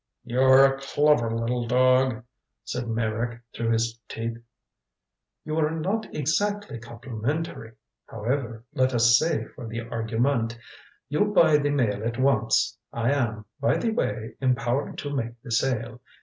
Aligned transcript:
"You're 0.23 0.65
a 0.65 0.79
clever 0.81 1.29
little 1.29 1.67
dog," 1.67 2.23
said 2.63 2.87
Meyrick, 2.87 3.39
through 3.53 3.69
his 3.69 3.99
teeth. 4.07 4.35
"You 5.45 5.59
are 5.59 5.69
not 5.69 6.11
exactly 6.15 6.79
complimentary. 6.79 7.73
However 8.07 8.63
let 8.73 8.95
us 8.95 9.15
say 9.15 9.45
for 9.53 9.67
the 9.67 9.81
argument 9.81 10.57
you 11.07 11.25
buy 11.25 11.57
the 11.57 11.69
Mail 11.69 12.03
at 12.03 12.17
once. 12.19 12.75
I 12.91 13.11
am, 13.11 13.45
by 13.59 13.77
the 13.77 13.91
way, 13.91 14.33
empowered 14.41 14.97
to 14.97 15.15
make 15.15 15.39
the 15.43 15.51
sale. 15.51 16.01